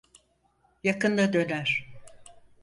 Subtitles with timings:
[0.83, 1.91] Yakında döner.